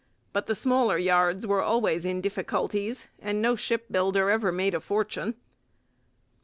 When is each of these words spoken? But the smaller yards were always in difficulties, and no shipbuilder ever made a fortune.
But 0.33 0.47
the 0.47 0.55
smaller 0.55 0.97
yards 0.97 1.45
were 1.45 1.61
always 1.61 2.05
in 2.05 2.21
difficulties, 2.21 3.07
and 3.19 3.39
no 3.39 3.55
shipbuilder 3.55 4.31
ever 4.31 4.51
made 4.51 4.73
a 4.73 4.79
fortune. 4.79 5.35